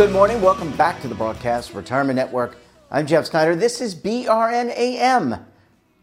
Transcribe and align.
Good 0.00 0.12
morning. 0.12 0.40
Welcome 0.40 0.74
back 0.78 1.02
to 1.02 1.08
the 1.08 1.14
broadcast 1.14 1.74
Retirement 1.74 2.16
Network. 2.16 2.56
I'm 2.90 3.06
Jeff 3.06 3.26
Snyder. 3.26 3.54
This 3.54 3.82
is 3.82 3.94
BRNAM 3.94 5.44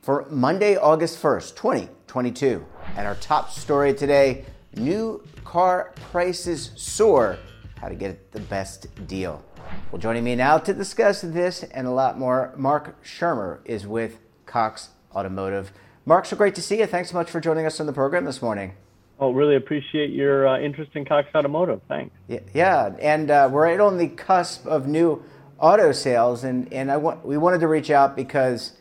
for 0.04 0.28
Monday, 0.30 0.76
August 0.76 1.20
1st, 1.20 1.56
2022. 1.56 2.64
And 2.96 3.08
our 3.08 3.16
top 3.16 3.50
story 3.50 3.96
today 3.96 4.46
new 4.76 5.24
car 5.44 5.96
prices 6.12 6.74
soar. 6.76 7.40
How 7.82 7.90
to 7.90 7.96
get 7.96 8.32
the 8.32 8.40
best 8.42 9.08
deal. 9.08 9.44
Well, 9.92 10.00
joining 10.00 10.24
me 10.24 10.36
now 10.36 10.60
to 10.60 10.76
discuss 10.76 11.22
this 11.22 11.64
and 11.64 11.88
a 11.88 11.92
lot 11.92 12.20
more, 12.20 12.54
Mark 12.56 13.04
Schirmer 13.04 13.62
is 13.66 13.88
with 13.88 14.20
Cox 14.46 14.90
Automotive. 15.16 15.72
Mark, 16.06 16.28
so 16.28 16.36
great 16.36 16.54
to 16.54 16.62
see 16.62 16.78
you. 16.78 16.86
Thanks 16.86 17.10
so 17.10 17.18
much 17.18 17.32
for 17.32 17.40
joining 17.40 17.66
us 17.66 17.80
on 17.80 17.88
the 17.88 17.94
program 17.94 18.26
this 18.26 18.44
morning. 18.44 18.74
Oh, 19.20 19.32
really 19.32 19.56
appreciate 19.56 20.12
your 20.12 20.48
uh, 20.48 20.60
interest 20.60 20.92
in 20.94 21.04
Cox 21.04 21.28
Automotive. 21.34 21.82
Thanks. 21.88 22.16
Yeah, 22.28 22.40
yeah. 22.54 22.96
and 23.00 23.32
uh, 23.32 23.50
we're 23.52 23.64
right 23.64 23.80
on 23.80 23.98
the 23.98 24.10
cusp 24.10 24.68
of 24.68 24.88
new 24.88 25.24
auto 25.60 25.92
sales, 25.92 26.44
and 26.44 26.72
and 26.72 26.92
I 26.92 26.98
want 26.98 27.26
we 27.26 27.38
wanted 27.38 27.62
to 27.62 27.68
reach 27.68 27.90
out 27.90 28.16
because 28.16 28.74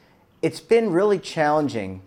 it's 0.43 0.61
been 0.61 0.91
really 0.91 1.19
challenging 1.19 2.03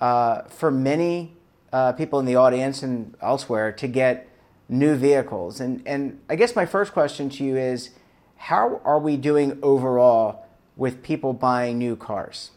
uh, 0.00 0.42
for 0.42 0.70
many 0.70 1.36
uh, 1.72 1.92
people 1.92 2.18
in 2.18 2.24
the 2.24 2.36
audience 2.36 2.82
and 2.82 3.14
elsewhere 3.20 3.70
to 3.72 3.86
get 3.86 4.30
new 4.66 4.94
vehicles, 4.94 5.60
and 5.60 5.82
and 5.86 6.20
I 6.30 6.36
guess 6.36 6.56
my 6.56 6.64
first 6.64 6.94
question 6.94 7.28
to 7.30 7.44
you 7.44 7.58
is, 7.58 7.90
how 8.36 8.80
are 8.84 8.98
we 8.98 9.18
doing 9.18 9.58
overall 9.62 10.46
with 10.74 11.02
people 11.02 11.34
buying 11.34 11.78
new 11.78 11.96
cars? 11.96 12.50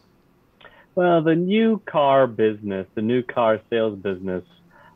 Well, 0.94 1.22
the 1.22 1.36
new 1.36 1.80
car 1.84 2.26
business, 2.26 2.86
the 2.94 3.02
new 3.02 3.22
car 3.22 3.60
sales 3.70 3.98
business 3.98 4.42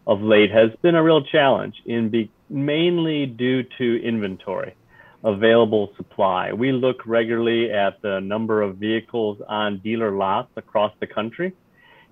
of 0.06 0.20
late 0.20 0.50
has 0.50 0.70
been 0.82 0.94
a 0.94 1.02
real 1.02 1.22
challenge 1.22 1.76
in 1.86 2.08
be, 2.08 2.30
mainly 2.48 3.26
due 3.26 3.62
to 3.78 4.02
inventory 4.02 4.74
available 5.24 5.92
supply. 5.96 6.52
We 6.52 6.72
look 6.72 7.06
regularly 7.06 7.70
at 7.70 8.02
the 8.02 8.20
number 8.20 8.62
of 8.62 8.76
vehicles 8.76 9.38
on 9.48 9.78
dealer 9.78 10.10
lots 10.10 10.50
across 10.56 10.92
the 11.00 11.06
country. 11.06 11.52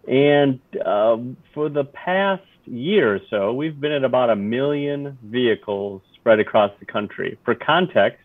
And 0.09 0.61
uh, 0.85 1.19
for 1.53 1.69
the 1.69 1.85
past 1.85 2.43
year 2.67 3.17
or 3.17 3.21
so, 3.29 3.53
we've 3.53 3.79
been 3.79 3.93
at 3.93 4.05
about 4.05 4.31
a 4.31 4.37
million 4.37 5.19
vehicles 5.25 6.03
spread 6.15 6.39
across 6.39 6.71
the 6.79 6.87
country. 6.87 7.37
For 7.45 7.55
context, 7.55 8.21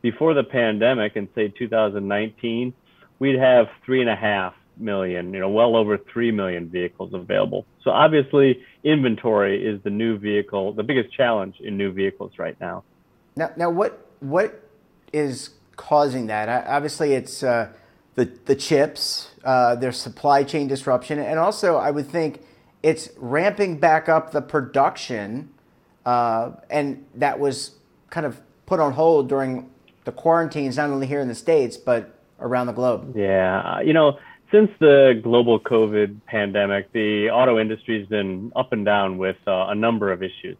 before 0.00 0.34
the 0.34 0.44
pandemic 0.44 1.16
in 1.16 1.28
say 1.34 1.48
2019, 1.48 2.72
we'd 3.18 3.38
have 3.38 3.66
three 3.84 4.00
and 4.00 4.10
a 4.10 4.16
half 4.16 4.54
million, 4.78 5.32
you 5.32 5.40
know, 5.40 5.48
well 5.48 5.76
over 5.76 5.98
3 5.98 6.30
million 6.32 6.68
vehicles 6.68 7.12
available. 7.14 7.66
So 7.82 7.90
obviously, 7.90 8.62
inventory 8.82 9.64
is 9.64 9.82
the 9.82 9.90
new 9.90 10.18
vehicle, 10.18 10.72
the 10.72 10.82
biggest 10.82 11.14
challenge 11.14 11.56
in 11.60 11.76
new 11.76 11.92
vehicles 11.92 12.32
right 12.38 12.58
now. 12.60 12.84
Now, 13.36 13.50
now 13.56 13.70
what, 13.70 14.06
what 14.20 14.62
is 15.12 15.50
causing 15.76 16.26
that? 16.26 16.66
Obviously, 16.66 17.12
it's 17.12 17.42
uh, 17.42 17.72
the, 18.14 18.26
the 18.44 18.54
chips, 18.54 19.30
uh, 19.44 19.74
there's 19.74 19.96
supply 19.96 20.44
chain 20.44 20.68
disruption, 20.68 21.18
and 21.18 21.38
also 21.38 21.76
I 21.76 21.90
would 21.90 22.08
think 22.08 22.42
it's 22.82 23.08
ramping 23.16 23.78
back 23.78 24.08
up 24.08 24.32
the 24.32 24.42
production, 24.42 25.52
uh, 26.04 26.52
and 26.70 27.04
that 27.14 27.38
was 27.38 27.76
kind 28.10 28.26
of 28.26 28.40
put 28.66 28.80
on 28.80 28.92
hold 28.92 29.28
during 29.28 29.70
the 30.04 30.12
quarantines, 30.12 30.76
not 30.76 30.90
only 30.90 31.06
here 31.06 31.20
in 31.20 31.28
the 31.28 31.34
States, 31.34 31.76
but 31.76 32.14
around 32.40 32.66
the 32.66 32.72
globe. 32.72 33.16
Yeah, 33.16 33.80
you 33.80 33.92
know, 33.92 34.18
since 34.54 34.70
the 34.78 35.20
global 35.20 35.58
COVID 35.58 36.24
pandemic, 36.26 36.92
the 36.92 37.28
auto 37.28 37.58
industry 37.58 37.98
has 37.98 38.08
been 38.08 38.52
up 38.54 38.72
and 38.72 38.84
down 38.84 39.18
with 39.18 39.36
uh, 39.48 39.66
a 39.66 39.74
number 39.74 40.12
of 40.12 40.22
issues. 40.22 40.56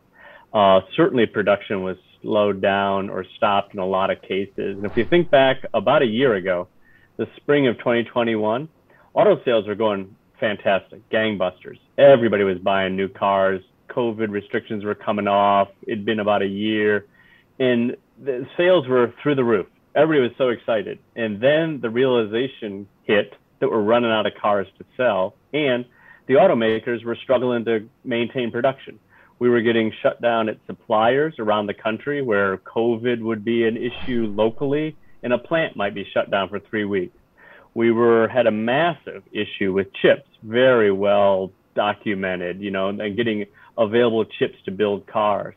Uh, 0.52 0.80
certainly, 0.96 1.26
production 1.26 1.84
was 1.84 1.96
slowed 2.20 2.60
down 2.60 3.08
or 3.08 3.24
stopped 3.36 3.72
in 3.72 3.78
a 3.78 3.86
lot 3.86 4.10
of 4.10 4.20
cases. 4.20 4.76
And 4.76 4.84
if 4.84 4.96
you 4.96 5.04
think 5.04 5.30
back 5.30 5.58
about 5.72 6.02
a 6.02 6.06
year 6.06 6.34
ago, 6.34 6.66
the 7.18 7.28
spring 7.36 7.68
of 7.68 7.78
2021, 7.78 8.68
auto 9.14 9.44
sales 9.44 9.68
were 9.68 9.76
going 9.76 10.16
fantastic, 10.40 11.08
gangbusters. 11.10 11.78
Everybody 11.96 12.42
was 12.42 12.58
buying 12.58 12.96
new 12.96 13.08
cars. 13.08 13.62
COVID 13.90 14.30
restrictions 14.30 14.84
were 14.84 14.96
coming 14.96 15.28
off. 15.28 15.68
It'd 15.86 16.04
been 16.04 16.18
about 16.18 16.42
a 16.42 16.48
year, 16.48 17.06
and 17.60 17.96
the 18.20 18.44
sales 18.56 18.88
were 18.88 19.14
through 19.22 19.36
the 19.36 19.44
roof. 19.44 19.66
Everybody 19.94 20.28
was 20.28 20.36
so 20.36 20.48
excited. 20.48 20.98
And 21.14 21.40
then 21.40 21.78
the 21.80 21.90
realization 21.90 22.88
hit 23.04 23.34
that 23.64 23.70
were 23.70 23.82
running 23.82 24.10
out 24.10 24.26
of 24.26 24.34
cars 24.34 24.66
to 24.76 24.84
sell, 24.94 25.34
and 25.54 25.86
the 26.26 26.34
automakers 26.34 27.02
were 27.02 27.16
struggling 27.16 27.64
to 27.64 27.88
maintain 28.04 28.50
production. 28.50 28.98
We 29.38 29.48
were 29.48 29.62
getting 29.62 29.90
shut 30.02 30.20
down 30.20 30.50
at 30.50 30.58
suppliers 30.66 31.36
around 31.38 31.66
the 31.66 31.72
country 31.72 32.20
where 32.20 32.58
COVID 32.58 33.22
would 33.22 33.42
be 33.42 33.66
an 33.66 33.78
issue 33.78 34.26
locally, 34.26 34.98
and 35.22 35.32
a 35.32 35.38
plant 35.38 35.76
might 35.76 35.94
be 35.94 36.06
shut 36.12 36.30
down 36.30 36.50
for 36.50 36.60
three 36.60 36.84
weeks. 36.84 37.16
We 37.72 37.90
were 37.90 38.28
had 38.28 38.46
a 38.46 38.50
massive 38.50 39.22
issue 39.32 39.72
with 39.72 39.86
chips, 39.94 40.28
very 40.42 40.92
well 40.92 41.50
documented, 41.74 42.60
you 42.60 42.70
know, 42.70 42.90
and 42.90 43.16
getting 43.16 43.46
available 43.78 44.26
chips 44.26 44.56
to 44.66 44.72
build 44.72 45.06
cars. 45.06 45.54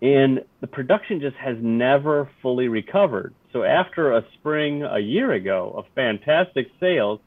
And 0.00 0.44
the 0.60 0.68
production 0.68 1.20
just 1.20 1.36
has 1.36 1.56
never 1.60 2.30
fully 2.40 2.68
recovered. 2.68 3.34
So 3.52 3.64
after 3.64 4.12
a 4.12 4.24
spring 4.34 4.84
a 4.84 5.00
year 5.00 5.32
ago 5.32 5.74
of 5.76 5.86
fantastic 5.96 6.68
sales, 6.78 7.18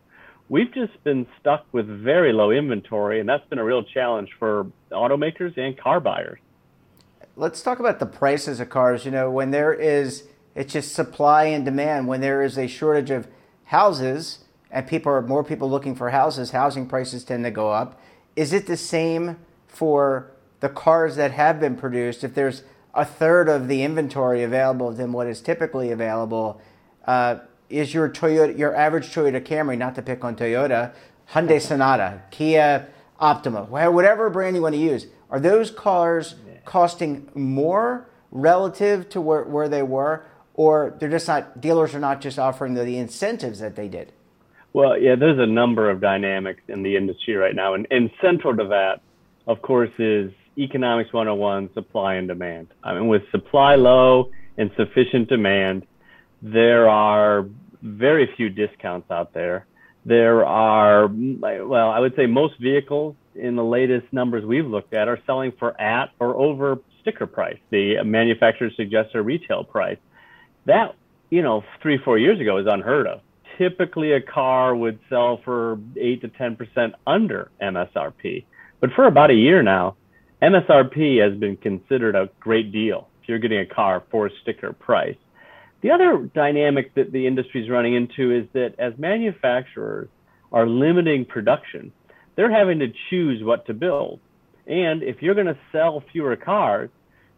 we've 0.52 0.74
just 0.74 1.02
been 1.06 1.26
stuck 1.40 1.66
with 1.72 1.88
very 1.88 2.34
low 2.34 2.52
inventory, 2.52 3.22
and 3.22 3.30
that's 3.30 3.48
been 3.48 3.58
a 3.58 3.64
real 3.64 3.84
challenge 3.84 4.30
for 4.38 4.68
automakers 4.92 5.58
and 5.58 5.78
car 5.78 6.02
buyers. 6.02 6.40
Let's 7.38 7.64
talk 7.64 7.80
about 7.80 8.00
the 8.00 8.06
prices 8.06 8.60
of 8.60 8.70
cars. 8.70 9.06
You 9.06 9.12
know, 9.12 9.32
when 9.32 9.52
there 9.52 9.74
is, 9.74 10.28
it's 10.54 10.74
just 10.74 10.94
supply 10.94 11.46
and 11.46 11.64
demand. 11.64 12.10
When 12.10 12.20
there 12.20 12.44
is 12.44 12.58
a 12.58 12.68
shortage 12.68 13.10
of 13.10 13.30
houses 13.64 14.40
and 14.70 14.86
people 14.86 15.10
are 15.14 15.22
more 15.22 15.44
people 15.44 15.70
looking 15.70 15.96
for 15.96 16.10
houses, 16.10 16.52
housing 16.52 16.86
prices 16.86 17.24
tend 17.24 17.46
to 17.46 17.52
go 17.52 17.72
up. 17.72 17.98
Is 18.36 18.52
it 18.52 18.68
the 18.68 18.76
same 18.76 19.38
for 19.68 20.32
the 20.60 20.68
cars 20.68 21.16
that 21.16 21.32
have 21.32 21.62
been 21.62 21.78
produced? 21.78 22.26
If 22.26 22.36
there's 22.36 22.64
a 22.94 23.06
third 23.06 23.48
of 23.48 23.70
the 23.70 23.84
inventory 23.84 24.44
available 24.44 24.92
than 24.92 25.14
what 25.14 25.28
is 25.28 25.40
typically 25.40 25.92
available, 25.92 26.62
uh, 27.06 27.40
is 27.72 27.94
your 27.94 28.10
Toyota, 28.10 28.58
your 28.58 28.76
average 28.76 29.14
Toyota 29.14 29.42
Camry, 29.42 29.78
not 29.78 29.96
to 29.96 30.02
pick 30.02 30.24
on 30.24 30.36
Toyota, 30.36 30.94
Hyundai 31.32 31.62
Sonata, 31.62 32.22
Kia 32.32 32.88
Optima, 33.20 33.64
whatever 33.64 34.30
brand 34.30 34.56
you 34.56 34.62
want 34.62 34.76
to 34.76 34.82
use, 34.82 35.08
are 35.30 35.40
those 35.40 35.72
cars 35.72 36.36
costing 36.66 37.30
more 37.34 38.10
relative 38.32 39.10
to 39.10 39.22
where, 39.22 39.44
where 39.44 39.70
they 39.70 39.84
were, 39.84 40.26
or 40.54 40.96
they're 41.00 41.10
just 41.10 41.28
not 41.28 41.62
dealers 41.62 41.96
are 41.96 42.00
not 42.00 42.22
just 42.22 42.40
offering 42.40 42.74
the, 42.74 42.84
the 42.84 42.98
incentives 42.98 43.60
that 43.60 43.76
they 43.76 43.88
did? 43.88 44.12
Well, 44.74 44.98
yeah, 44.98 45.16
there's 45.16 45.40
a 45.40 45.46
number 45.46 45.90
of 45.90 46.00
dynamics 46.00 46.62
in 46.68 46.84
the 46.84 46.96
industry 46.96 47.36
right 47.36 47.56
now, 47.56 47.74
and, 47.74 47.88
and 47.92 48.10
central 48.22 48.56
to 48.56 48.66
that, 48.70 49.02
of 49.48 49.62
course, 49.62 49.92
is 50.00 50.32
economics 50.58 51.12
101, 51.14 51.74
supply 51.74 52.16
and 52.16 52.28
demand. 52.28 52.68
I 52.84 52.94
mean, 52.94 53.08
with 53.08 53.24
supply 53.32 53.76
low 53.76 54.32
and 54.58 54.72
sufficient 54.78 55.30
demand, 55.30 55.86
there 56.42 56.90
are 56.90 57.46
very 57.82 58.30
few 58.36 58.50
discounts 58.50 59.10
out 59.12 59.34
there. 59.34 59.66
There 60.06 60.46
are, 60.46 61.08
well, 61.08 61.90
I 61.90 62.00
would 62.00 62.16
say 62.16 62.26
most 62.26 62.60
vehicles 62.60 63.16
in 63.36 63.56
the 63.56 63.64
latest 63.64 64.12
numbers 64.12 64.44
we've 64.44 64.66
looked 64.66 64.94
at 64.94 65.08
are 65.08 65.20
selling 65.26 65.54
for 65.60 65.80
at 65.80 66.10
or 66.20 66.36
over 66.36 66.80
sticker 67.02 67.28
price. 67.28 67.58
The 67.70 68.04
manufacturer 68.04 68.70
suggests 68.76 69.12
a 69.14 69.22
retail 69.22 69.64
price. 69.64 69.98
That, 70.66 70.96
you 71.30 71.42
know, 71.42 71.64
three, 71.82 71.98
four 72.04 72.18
years 72.18 72.40
ago 72.40 72.56
was 72.56 72.68
unheard 72.68 73.08
of. 73.08 73.22
Typically, 73.58 74.14
a 74.14 74.22
car 74.22 74.76
would 74.76 75.00
sell 75.10 75.40
for 75.44 75.80
8 76.00 76.22
to 76.22 76.30
10% 76.30 76.94
under 77.06 77.52
MSRP. 77.62 78.46
But 78.80 78.92
for 78.96 79.06
about 79.06 79.30
a 79.30 79.36
year 79.36 79.62
now, 79.62 79.98
MSRP 80.42 81.22
has 81.22 81.38
been 81.40 81.58
considered 81.58 82.16
a 82.16 82.30
great 82.40 82.72
deal 82.72 83.08
if 83.22 83.30
you're 83.30 83.40
getting 83.40 83.60
a 83.60 83.66
car 83.66 84.04
for 84.10 84.32
sticker 84.42 84.74
price. 84.74 85.16
The 85.82 85.92
other 85.92 86.30
dynamic 86.34 86.94
that 86.96 87.12
the 87.12 87.26
industry 87.26 87.64
is 87.64 87.70
running 87.70 87.96
into 87.96 88.32
is 88.32 88.48
that 88.54 88.76
as 88.78 88.94
manufacturers 88.98 90.10
are 90.52 90.68
limiting 90.68 91.26
production, 91.26 91.92
they're 92.36 92.52
having 92.52 92.80
to 92.80 92.88
choose 93.10 93.44
what 93.44 93.66
to 93.66 93.74
build. 93.74 94.20
And 94.68 95.02
if 95.02 95.22
you're 95.22 95.36
going 95.36 95.48
to 95.48 95.58
sell 95.72 96.04
fewer 96.12 96.36
cars, 96.36 96.90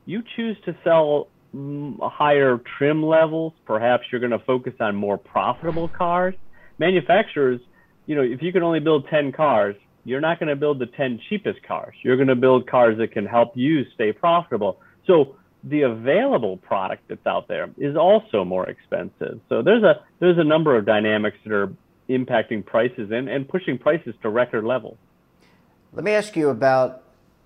you 0.06 0.22
choose 0.36 0.58
to 0.66 0.76
sell 0.84 1.30
mm, 1.56 1.98
higher 2.12 2.60
trim 2.78 3.02
levels. 3.02 3.54
Perhaps 3.66 4.04
you're 4.12 4.20
going 4.20 4.32
to 4.32 4.46
focus 4.46 4.74
on 4.80 4.96
more 4.96 5.18
profitable 5.18 5.88
cars. 5.88 6.36
Manufacturers, 6.80 7.62
you 8.06 8.16
know, 8.16 8.22
if 8.24 8.42
you 8.42 8.52
can 8.52 8.64
only 8.64 8.82
build 8.82 9.08
10 9.10 9.32
cars, 9.32 9.76
you're 10.04 10.22
not 10.22 10.40
going 10.40 10.50
to 10.50 10.56
build 10.58 10.80
the 10.80 10.86
10 10.86 11.22
cheapest 11.30 11.64
cars. 11.64 11.96
You're 12.04 12.18
going 12.18 12.28
to 12.28 12.36
build 12.36 12.70
cars 12.70 12.98
that 12.98 13.14
can 13.14 13.26
help 13.26 13.56
you 13.56 13.86
stay 13.96 14.12
profitable. 14.12 14.80
So 15.08 15.38
the 15.64 15.84
available 15.84 16.58
product 16.58 17.04
that's 17.08 17.26
out 17.26 17.48
there 17.48 17.70
is 17.78 17.96
also 17.96 18.44
more 18.44 18.68
expensive. 18.70 19.40
So 19.50 19.62
there's 19.62 19.84
a 19.84 20.02
there's 20.20 20.38
a 20.38 20.44
number 20.44 20.78
of 20.78 20.86
dynamics 20.86 21.38
that 21.46 21.54
are 21.54 21.74
impacting 22.10 22.66
prices 22.66 23.12
and, 23.12 23.30
and 23.30 23.48
pushing 23.48 23.78
prices 23.78 24.14
to 24.22 24.30
record 24.30 24.66
levels. 24.66 24.98
Let 25.94 26.04
me 26.04 26.12
ask 26.12 26.36
you 26.36 26.50
about 26.50 27.04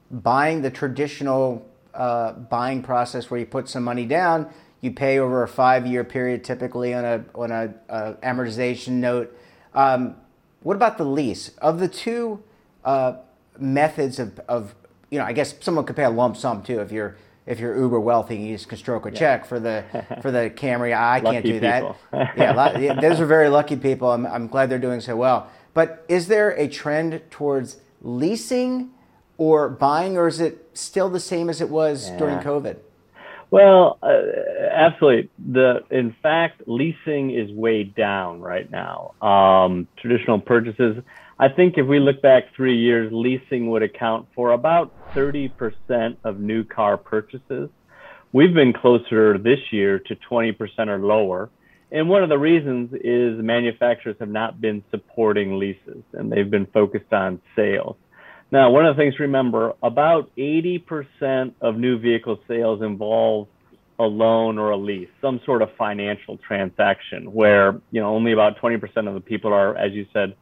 buying 0.10 0.62
the 0.62 0.72
traditional 0.72 1.66
uh, 1.94 2.34
buying 2.34 2.81
process 2.81 3.30
where 3.30 3.40
you 3.40 3.46
put 3.46 3.69
some 3.69 3.84
money 3.84 4.06
down, 4.06 4.50
you 4.81 4.92
pay 4.92 5.19
over 5.19 5.44
a 5.44 5.48
five-year 5.48 6.04
period, 6.04 6.44
typically 6.44 6.94
on 6.94 7.06
a 7.06 7.25
on 7.36 7.52
a, 7.52 7.74
a 7.90 8.14
amortization 8.24 8.94
note. 8.94 9.38
Um, 9.74 10.16
what 10.62 10.75
about 10.75 10.98
the 10.98 11.06
lease? 11.06 11.50
Of 11.60 11.80
the 11.80 11.88
two 11.88 12.42
uh, 12.84 13.18
methods 13.60 14.18
of, 14.18 14.40
of, 14.48 14.75
you 15.12 15.19
know, 15.19 15.25
I 15.25 15.34
guess 15.34 15.56
someone 15.60 15.86
could 15.86 15.96
pay 15.96 16.04
a 16.04 16.10
lump 16.10 16.36
sum 16.36 16.64
too 16.64 16.80
if 16.80 16.92
you're 16.92 17.16
if 17.47 17.59
you're 17.59 17.75
uber 17.75 17.99
wealthy 17.99 18.35
you 18.35 18.55
just 18.55 18.69
can 18.69 18.77
stroke 18.77 19.05
a 19.05 19.09
yeah. 19.09 19.17
check 19.17 19.45
for 19.45 19.59
the 19.59 19.83
for 20.21 20.29
the 20.29 20.49
Camry. 20.55 20.95
I 20.95 21.21
can't 21.21 21.45
do 21.45 21.59
that. 21.61 21.95
yeah, 22.38 22.53
lot, 22.53 22.79
yeah, 22.79 22.99
those 22.99 23.19
are 23.19 23.25
very 23.25 23.49
lucky 23.49 23.77
people. 23.77 24.11
I'm, 24.11 24.25
I'm 24.27 24.47
glad 24.47 24.69
they're 24.69 24.77
doing 24.77 25.01
so 25.01 25.15
well. 25.15 25.49
But 25.73 26.05
is 26.07 26.27
there 26.27 26.51
a 26.51 26.67
trend 26.67 27.21
towards 27.31 27.77
leasing 28.01 28.91
or 29.38 29.69
buying, 29.69 30.17
or 30.17 30.27
is 30.27 30.39
it 30.39 30.69
still 30.73 31.09
the 31.09 31.19
same 31.19 31.49
as 31.49 31.61
it 31.61 31.69
was 31.69 32.09
yeah. 32.09 32.17
during 32.17 32.38
COVID? 32.39 32.77
Well, 33.49 33.97
uh, 34.01 34.21
absolutely. 34.71 35.29
The 35.51 35.83
in 35.89 36.15
fact, 36.21 36.63
leasing 36.67 37.31
is 37.31 37.49
way 37.51 37.83
down 37.83 38.41
right 38.41 38.69
now. 38.69 39.13
Um, 39.21 39.88
traditional 39.97 40.39
purchases. 40.39 40.97
I 41.39 41.49
think 41.49 41.77
if 41.77 41.85
we 41.85 41.99
look 41.99 42.21
back 42.21 42.55
three 42.55 42.77
years, 42.77 43.11
leasing 43.13 43.69
would 43.69 43.83
account 43.83 44.27
for 44.35 44.51
about 44.51 44.91
30% 45.15 46.18
of 46.24 46.39
new 46.39 46.63
car 46.63 46.98
purchases. 46.98 47.69
We've 48.33 48.54
been 48.54 48.74
closer 48.74 49.38
this 49.38 49.59
year 49.71 50.00
to 50.00 50.15
20% 50.30 50.56
or 50.88 51.00
lower. 51.00 51.50
And 51.92 52.09
one 52.09 52.24
of 52.24 52.30
the 52.30 52.38
reasons 52.38 52.94
is 52.94 53.42
manufacturers 53.42 54.18
have 54.19 54.30
not 54.30 54.59
been 54.59 54.83
supporting 54.92 55.57
leases 55.57 56.04
and 56.13 56.31
they've 56.31 56.50
been 56.50 56.68
focused 56.68 57.13
on 57.13 57.42
sales. 57.56 57.95
Now, 58.51 58.69
one 58.71 58.86
of 58.86 58.95
the 58.95 59.01
things 59.01 59.15
to 59.15 59.24
remember 59.24 59.74
about 59.83 60.30
80% 60.38 61.54
of 61.62 61.77
new 61.77 61.98
vehicle 62.00 62.39
sales 62.48 62.81
involve 62.81 63.48
a 64.00 64.04
loan 64.04 64.57
or 64.57 64.71
a 64.71 64.77
lease, 64.77 65.09
some 65.21 65.42
sort 65.45 65.62
of 65.62 65.69
financial 65.77 66.38
transaction 66.38 67.33
where, 67.33 67.81
you 67.92 68.00
know, 68.01 68.13
only 68.13 68.31
about 68.31 68.57
20% 68.59 68.81
of 69.07 69.13
the 69.13 69.19
people 69.19 69.51
are, 69.54 69.75
as 69.75 69.92
you 69.94 70.06
said, 70.13 70.36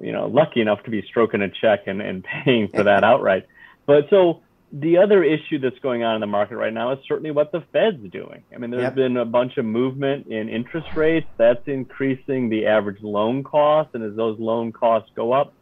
you 0.00 0.12
know, 0.12 0.26
lucky 0.26 0.60
enough 0.60 0.82
to 0.84 0.90
be 0.90 1.02
stroking 1.08 1.42
a 1.42 1.48
check 1.48 1.86
and, 1.86 2.00
and 2.02 2.24
paying 2.44 2.68
for 2.68 2.82
that 2.84 3.04
outright. 3.04 3.46
But 3.88 4.04
so 4.10 4.42
the 4.70 4.98
other 4.98 5.24
issue 5.24 5.58
that's 5.58 5.78
going 5.78 6.04
on 6.04 6.14
in 6.14 6.20
the 6.20 6.26
market 6.26 6.56
right 6.56 6.72
now 6.72 6.92
is 6.92 6.98
certainly 7.08 7.30
what 7.30 7.52
the 7.52 7.64
Fed's 7.72 8.12
doing. 8.12 8.42
I 8.54 8.58
mean, 8.58 8.70
there's 8.70 8.82
yep. 8.82 8.94
been 8.94 9.16
a 9.16 9.24
bunch 9.24 9.56
of 9.56 9.64
movement 9.64 10.26
in 10.26 10.50
interest 10.50 10.88
rates. 10.94 11.26
That's 11.38 11.66
increasing 11.66 12.50
the 12.50 12.66
average 12.66 13.02
loan 13.02 13.42
cost. 13.42 13.94
And 13.94 14.04
as 14.04 14.14
those 14.14 14.38
loan 14.38 14.72
costs 14.72 15.10
go 15.16 15.32
up, 15.32 15.54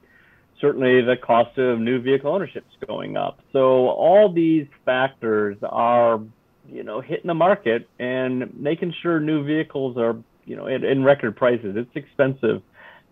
certainly 0.61 1.03
the 1.03 1.15
cost 1.17 1.57
of 1.57 1.79
new 1.79 2.01
vehicle 2.03 2.35
ownership 2.35 2.65
is 2.69 2.89
going 2.89 3.17
up. 3.17 3.39
So 3.53 3.89
all 3.91 4.33
these 4.33 4.67
factors 4.85 5.57
are, 5.63 6.21
you 6.69 6.83
know, 6.83 7.01
hitting 7.01 7.29
the 7.29 7.35
market 7.35 7.89
and 8.01 8.59
making 8.59 8.93
sure 9.03 9.21
new 9.21 9.45
vehicles 9.45 9.97
are, 9.97 10.17
you 10.45 10.57
know, 10.57 10.67
in, 10.67 10.83
in 10.85 11.05
record 11.05 11.37
prices. 11.37 11.77
It's 11.77 11.95
expensive 11.95 12.61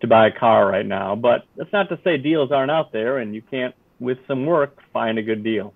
to 0.01 0.07
buy 0.07 0.27
a 0.27 0.31
car 0.37 0.67
right 0.67 0.85
now, 0.85 1.15
but 1.15 1.45
that's 1.55 1.71
not 1.71 1.87
to 1.87 1.97
say 2.03 2.17
deals 2.17 2.51
aren't 2.51 2.71
out 2.71 2.91
there 2.91 3.17
and 3.19 3.33
you 3.33 3.41
can't, 3.41 3.73
with 3.99 4.19
some 4.27 4.45
work, 4.45 4.81
find 4.91 5.17
a 5.17 5.23
good 5.23 5.43
deal. 5.43 5.73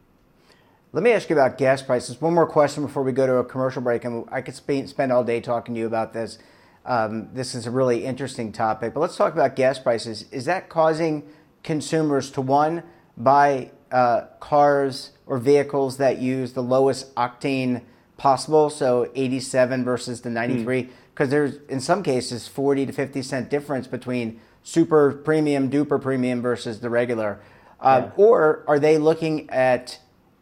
Let 0.92 1.04
me 1.04 1.12
ask 1.12 1.30
you 1.30 1.36
about 1.36 1.58
gas 1.58 1.82
prices. 1.82 2.20
One 2.20 2.34
more 2.34 2.48
question 2.48 2.84
before 2.84 3.04
we 3.04 3.12
go 3.12 3.28
to 3.28 3.36
a 3.36 3.46
commercial 3.46 3.82
break, 3.82 4.06
and 4.06 4.28
I 4.32 4.42
could 4.42 4.56
spend 4.56 5.12
all 5.12 5.24
day 5.24 5.40
talking 5.40 5.76
to 5.76 5.80
you 5.80 5.86
about 5.86 6.14
this. 6.14 6.40
Um, 6.86 7.30
this 7.34 7.54
is 7.54 7.68
a 7.68 7.72
really 7.72 8.06
interesting 8.06 8.52
topic, 8.52 8.96
but 8.96 9.00
let's 9.00 9.16
talk 9.16 9.34
about 9.34 9.56
gas 9.56 9.78
prices. 9.78 10.26
Is 10.32 10.46
that 10.46 10.70
causing 10.70 11.30
consumers 11.64 12.32
to 12.32 12.42
one 12.42 12.84
buy 13.16 13.72
uh, 13.92 14.22
cars 14.40 15.12
or 15.28 15.38
vehicles 15.38 15.98
that 15.98 16.20
use 16.20 16.54
the 16.54 16.64
lowest 16.64 17.14
octane 17.16 17.84
possible, 18.18 18.70
so 18.70 19.12
87 19.14 19.84
versus 19.84 20.22
the 20.22 20.30
93, 20.30 20.90
because 21.14 21.28
mm. 21.28 21.32
there's 21.32 21.58
in 21.70 21.80
some 21.80 22.02
cases 22.02 22.48
40 22.48 22.88
to 22.88 22.92
50 22.92 23.22
cent 23.22 23.50
difference 23.50 23.86
between 23.88 24.40
super 24.64 25.12
premium, 25.12 25.70
duper 25.70 26.02
premium 26.02 26.42
versus 26.42 26.80
the 26.80 26.90
regular. 26.90 27.40
Uh, 27.82 28.04
yeah. 28.06 28.12
Or 28.24 28.64
are 28.68 28.80
they 28.80 28.98
looking 28.98 29.50
at 29.50 30.00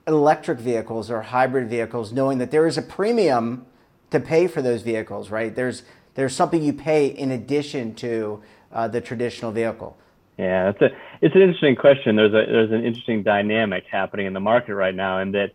electric 0.07 0.59
vehicles 0.59 1.11
or 1.11 1.21
hybrid 1.21 1.69
vehicles, 1.69 2.11
knowing 2.11 2.37
that 2.37 2.51
there 2.51 2.65
is 2.65 2.77
a 2.77 2.81
premium 2.81 3.65
to 4.09 4.19
pay 4.19 4.47
for 4.47 4.61
those 4.61 4.81
vehicles, 4.81 5.29
right? 5.29 5.53
There's 5.55 5.83
there's 6.15 6.35
something 6.35 6.63
you 6.63 6.73
pay 6.73 7.07
in 7.07 7.31
addition 7.31 7.93
to 7.95 8.41
uh, 8.71 8.87
the 8.87 9.01
traditional 9.01 9.51
vehicle. 9.51 9.97
Yeah, 10.37 10.69
it's 10.69 10.81
a 10.81 10.89
it's 11.21 11.35
an 11.35 11.41
interesting 11.41 11.75
question. 11.75 12.15
There's 12.15 12.33
a 12.33 12.51
there's 12.51 12.71
an 12.71 12.85
interesting 12.85 13.23
dynamic 13.23 13.85
happening 13.91 14.25
in 14.25 14.33
the 14.33 14.39
market 14.39 14.75
right 14.75 14.95
now, 14.95 15.19
and 15.19 15.33
that 15.35 15.51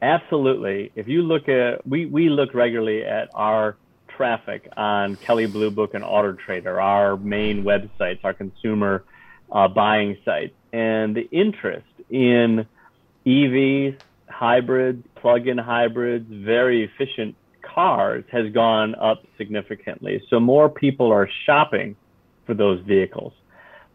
absolutely, 0.00 0.92
if 0.94 1.08
you 1.08 1.22
look 1.22 1.48
at 1.48 1.86
we 1.86 2.06
we 2.06 2.28
look 2.28 2.54
regularly 2.54 3.04
at 3.04 3.28
our 3.34 3.76
traffic 4.08 4.68
on 4.76 5.16
Kelley 5.16 5.46
Blue 5.46 5.70
Book 5.70 5.94
and 5.94 6.04
Auto 6.04 6.32
Trader, 6.32 6.80
our 6.80 7.16
main 7.16 7.64
websites, 7.64 8.20
our 8.24 8.32
consumer 8.32 9.04
uh, 9.50 9.68
buying 9.68 10.16
sites, 10.24 10.54
and 10.72 11.14
the 11.16 11.28
interest 11.30 11.86
in 12.10 12.66
EVs, 13.26 13.98
hybrids, 14.28 15.06
plug-in 15.16 15.58
hybrids, 15.58 16.26
very 16.30 16.84
efficient 16.84 17.34
cars 17.62 18.24
has 18.30 18.52
gone 18.52 18.94
up 18.94 19.24
significantly. 19.36 20.22
So 20.30 20.40
more 20.40 20.68
people 20.68 21.12
are 21.12 21.28
shopping 21.44 21.96
for 22.46 22.54
those 22.54 22.80
vehicles 22.86 23.32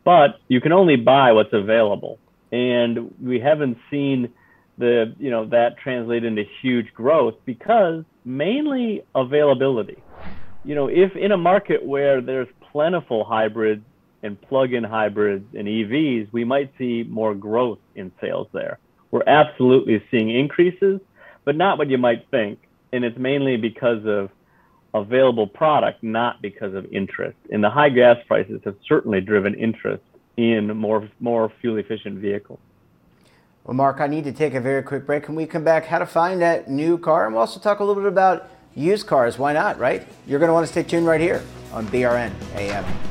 but 0.04 0.40
you 0.48 0.62
can 0.62 0.72
only 0.72 0.96
buy 0.96 1.32
what's 1.32 1.54
available. 1.54 2.20
And 2.52 3.14
we 3.22 3.40
haven't 3.40 3.78
seen 3.90 4.30
the, 4.78 5.14
you 5.20 5.30
know, 5.30 5.46
that 5.48 5.78
translate 5.78 6.24
into 6.24 6.44
huge 6.62 6.94
growth 6.94 7.36
because 7.46 8.04
mainly 8.26 9.04
availability. 9.16 10.02
You 10.64 10.76
know, 10.76 10.88
if 10.88 11.16
in 11.16 11.32
a 11.32 11.38
market 11.38 11.86
where 11.86 12.22
there's 12.22 12.48
plentiful 12.72 13.24
hybrids 13.24 13.86
and 14.24 14.40
plug-in 14.42 14.84
hybrids 14.84 15.46
and 15.56 15.68
EVs, 15.68 16.32
we 16.32 16.44
might 16.44 16.72
see 16.78 17.04
more 17.04 17.34
growth 17.34 17.80
in 17.96 18.12
sales 18.22 18.48
there. 18.54 18.80
We're 19.10 19.28
absolutely 19.28 20.04
seeing 20.12 20.30
increases, 20.30 21.02
but 21.44 21.56
not 21.56 21.78
what 21.78 21.90
you 21.90 21.98
might 21.98 22.30
think. 22.30 22.60
And 22.94 23.04
it's 23.04 23.18
mainly 23.18 23.58
because 23.58 24.06
of 24.06 24.30
available 24.94 25.48
product, 25.48 26.04
not 26.04 26.42
because 26.42 26.74
of 26.74 26.86
interest. 26.92 27.38
And 27.52 27.64
the 27.64 27.70
high 27.70 27.90
gas 27.90 28.18
prices 28.28 28.62
have 28.66 28.76
certainly 28.88 29.22
driven 29.22 29.56
interest 29.56 30.04
in 30.38 30.76
more 30.76 31.10
more 31.20 31.52
fuel 31.62 31.78
efficient 31.78 32.20
vehicles. 32.20 32.60
Well, 33.64 33.76
Mark, 33.76 34.02
I 34.02 34.08
need 34.08 34.24
to 34.24 34.32
take 34.32 34.54
a 34.56 34.62
very 34.62 34.82
quick 34.82 35.06
break. 35.06 35.24
Can 35.24 35.36
we 35.36 35.46
come 35.46 35.64
back? 35.64 35.86
How 35.86 36.00
to 36.00 36.06
find 36.06 36.42
that 36.42 36.70
new 36.70 36.98
car, 36.98 37.26
and 37.26 37.34
we'll 37.34 37.42
also 37.42 37.60
talk 37.60 37.80
a 37.80 37.84
little 37.84 38.02
bit 38.02 38.12
about 38.12 38.50
used 38.74 39.08
cars. 39.08 39.38
Why 39.38 39.54
not? 39.54 39.78
Right? 39.78 40.06
You're 40.26 40.40
going 40.40 40.50
to 40.50 40.54
want 40.54 40.66
to 40.66 40.72
stay 40.72 40.84
tuned 40.84 41.06
right 41.06 41.22
here 41.22 41.44
on 41.72 41.88
BRN 41.88 42.32
AM. 42.56 43.11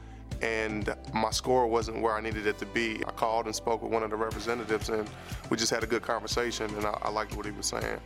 and 0.41 0.95
my 1.13 1.31
score 1.31 1.67
wasn't 1.67 2.01
where 2.01 2.13
I 2.13 2.21
needed 2.21 2.47
it 2.47 2.57
to 2.59 2.65
be. 2.65 3.03
I 3.07 3.11
called 3.11 3.45
and 3.45 3.55
spoke 3.55 3.81
with 3.81 3.91
one 3.91 4.03
of 4.03 4.09
the 4.09 4.15
representatives 4.15 4.89
and 4.89 5.09
we 5.49 5.57
just 5.57 5.71
had 5.71 5.83
a 5.83 5.87
good 5.87 6.01
conversation 6.01 6.73
and 6.75 6.85
I, 6.85 6.97
I 7.01 7.09
liked 7.09 7.35
what 7.35 7.45
he 7.45 7.51
was 7.51 7.67
saying. 7.67 7.99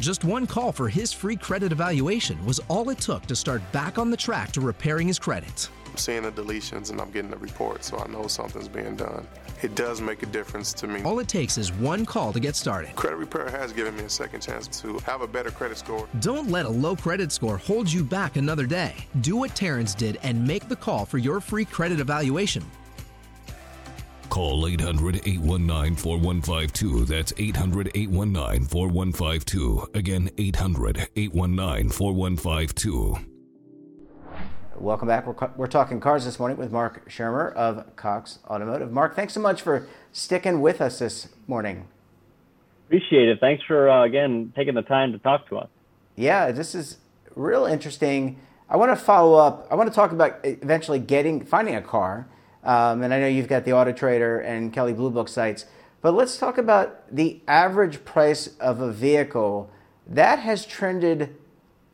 Just 0.00 0.24
one 0.24 0.46
call 0.46 0.70
for 0.70 0.88
his 0.88 1.12
free 1.12 1.36
credit 1.36 1.72
evaluation 1.72 2.44
was 2.46 2.60
all 2.68 2.88
it 2.90 2.98
took 2.98 3.26
to 3.26 3.34
start 3.34 3.60
back 3.72 3.98
on 3.98 4.10
the 4.10 4.16
track 4.16 4.52
to 4.52 4.60
repairing 4.60 5.08
his 5.08 5.18
credit. 5.18 5.68
I'm 5.98 6.02
seeing 6.02 6.22
the 6.22 6.30
deletions 6.30 6.90
and 6.92 7.00
I'm 7.00 7.10
getting 7.10 7.28
the 7.28 7.38
report, 7.38 7.82
so 7.82 7.98
I 7.98 8.06
know 8.06 8.28
something's 8.28 8.68
being 8.68 8.94
done. 8.94 9.26
It 9.62 9.74
does 9.74 10.00
make 10.00 10.22
a 10.22 10.26
difference 10.26 10.72
to 10.74 10.86
me. 10.86 11.02
All 11.02 11.18
it 11.18 11.26
takes 11.26 11.58
is 11.58 11.72
one 11.72 12.06
call 12.06 12.32
to 12.34 12.38
get 12.38 12.54
started. 12.54 12.94
Credit 12.94 13.16
Repair 13.16 13.50
has 13.50 13.72
given 13.72 13.96
me 13.96 14.04
a 14.04 14.08
second 14.08 14.40
chance 14.40 14.68
to 14.80 15.00
have 15.00 15.22
a 15.22 15.26
better 15.26 15.50
credit 15.50 15.76
score. 15.76 16.06
Don't 16.20 16.52
let 16.52 16.66
a 16.66 16.68
low 16.68 16.94
credit 16.94 17.32
score 17.32 17.56
hold 17.56 17.92
you 17.92 18.04
back 18.04 18.36
another 18.36 18.64
day. 18.64 18.94
Do 19.22 19.34
what 19.34 19.56
Terrence 19.56 19.92
did 19.92 20.20
and 20.22 20.46
make 20.46 20.68
the 20.68 20.76
call 20.76 21.04
for 21.04 21.18
your 21.18 21.40
free 21.40 21.64
credit 21.64 21.98
evaluation. 21.98 22.64
Call 24.28 24.68
800 24.68 25.16
819 25.26 25.96
4152. 25.96 27.06
That's 27.06 27.32
800 27.36 27.90
819 27.92 28.66
4152. 28.66 29.88
Again, 29.94 30.30
800 30.38 31.08
819 31.16 31.90
4152. 31.90 33.37
Welcome 34.80 35.08
back. 35.08 35.26
We're, 35.26 35.50
we're 35.56 35.66
talking 35.66 36.00
cars 36.00 36.24
this 36.24 36.38
morning 36.38 36.56
with 36.56 36.70
Mark 36.70 37.10
Schirmer 37.10 37.50
of 37.50 37.96
Cox 37.96 38.38
Automotive. 38.48 38.92
Mark, 38.92 39.16
thanks 39.16 39.32
so 39.32 39.40
much 39.40 39.62
for 39.62 39.86
sticking 40.12 40.60
with 40.60 40.80
us 40.80 41.00
this 41.00 41.28
morning. 41.46 41.88
Appreciate 42.86 43.28
it. 43.28 43.40
Thanks 43.40 43.64
for, 43.64 43.90
uh, 43.90 44.04
again, 44.04 44.52
taking 44.56 44.74
the 44.74 44.82
time 44.82 45.12
to 45.12 45.18
talk 45.18 45.48
to 45.48 45.58
us. 45.58 45.68
Yeah, 46.16 46.52
this 46.52 46.74
is 46.74 46.98
real 47.34 47.66
interesting. 47.66 48.38
I 48.68 48.76
want 48.76 48.90
to 48.92 48.96
follow 48.96 49.34
up. 49.38 49.66
I 49.70 49.74
want 49.74 49.88
to 49.88 49.94
talk 49.94 50.12
about 50.12 50.38
eventually 50.44 50.98
getting, 50.98 51.44
finding 51.44 51.74
a 51.74 51.82
car 51.82 52.28
um, 52.68 53.02
and 53.02 53.14
I 53.14 53.20
know 53.20 53.26
you've 53.26 53.48
got 53.48 53.64
the 53.64 53.72
Auto 53.72 53.92
Trader 53.92 54.40
and 54.40 54.72
Kelley 54.72 54.92
Blue 54.92 55.10
Book 55.10 55.28
sites. 55.28 55.64
But 56.00 56.12
let's 56.14 56.36
talk 56.36 56.58
about 56.58 57.14
the 57.14 57.40
average 57.48 58.04
price 58.04 58.56
of 58.60 58.80
a 58.80 58.92
vehicle. 58.92 59.70
That 60.06 60.38
has 60.40 60.66
trended 60.66 61.34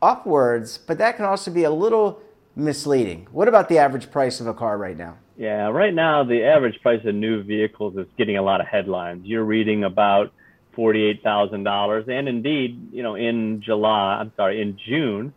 upwards, 0.03 0.79
but 0.79 0.99
that 0.99 1.17
can 1.17 1.25
also 1.25 1.51
be 1.51 1.65
a 1.65 1.71
little 1.71 2.21
misleading. 2.57 3.27
What 3.31 3.49
about 3.49 3.69
the 3.69 3.79
average 3.79 4.11
price 4.11 4.41
of 4.41 4.47
a 4.47 4.55
car 4.55 4.79
right 4.79 4.97
now? 4.97 5.19
Yeah, 5.37 5.69
right 5.69 5.93
now 5.93 6.25
the 6.25 6.45
average 6.45 6.81
price 6.81 7.05
of 7.05 7.15
new 7.15 7.43
vehicles 7.43 7.97
is 7.97 8.07
getting 8.17 8.37
a 8.37 8.43
lot 8.43 8.61
of 8.61 8.67
headlines. 8.67 9.27
You're 9.27 9.45
reading 9.45 9.85
about 9.85 10.33
forty-eight 10.73 11.23
thousand 11.23 11.65
dollars, 11.65 12.07
and 12.09 12.29
indeed, 12.29 12.91
you 12.93 13.03
know, 13.03 13.15
in 13.15 13.61
July, 13.61 14.19
I'm 14.21 14.33
sorry, 14.37 14.61
in 14.61 14.79
June, 14.87 15.35